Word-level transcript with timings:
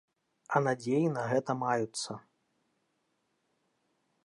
А 0.47 0.55
надзеі 0.67 1.09
на 1.17 1.23
гэта 1.33 1.51
маюцца. 1.65 2.11